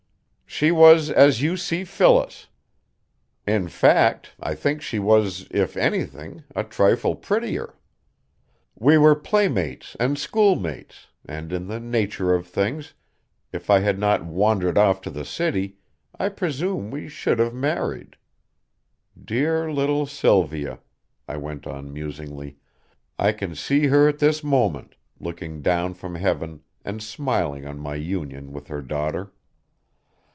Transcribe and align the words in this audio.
"She 0.53 0.69
was 0.69 1.09
as 1.09 1.41
you 1.41 1.55
see 1.55 1.85
Phyllis. 1.85 2.47
In 3.47 3.69
fact 3.69 4.33
I 4.37 4.53
think 4.53 4.81
she 4.81 4.99
was, 4.99 5.47
if 5.49 5.77
anything, 5.77 6.43
a 6.53 6.63
trifle 6.65 7.15
prettier. 7.15 7.73
We 8.75 8.97
were 8.97 9.15
playmates 9.15 9.95
and 9.97 10.19
schoolmates, 10.19 11.07
and 11.25 11.53
in 11.53 11.67
the 11.67 11.79
nature 11.79 12.35
of 12.35 12.45
things, 12.45 12.93
if 13.53 13.69
I 13.69 13.79
had 13.79 13.97
not 13.97 14.25
wandered 14.25 14.77
off 14.77 14.99
to 15.03 15.09
the 15.09 15.23
city, 15.23 15.77
I 16.19 16.27
presume 16.27 16.91
we 16.91 17.07
should 17.07 17.39
have 17.39 17.53
married. 17.53 18.17
Dear 19.19 19.71
little 19.71 20.05
Sylvia," 20.05 20.79
I 21.29 21.37
went 21.37 21.65
on 21.65 21.93
musingly, 21.93 22.57
"I 23.17 23.31
can 23.31 23.55
see 23.55 23.87
her 23.87 24.09
at 24.09 24.19
this 24.19 24.43
moment, 24.43 24.95
looking 25.17 25.61
down 25.61 25.93
from 25.93 26.15
heaven 26.15 26.61
and 26.83 27.01
smiling 27.01 27.65
on 27.65 27.79
my 27.79 27.95
union 27.95 28.51
with 28.51 28.67
her 28.67 28.81
daughter. 28.81 29.31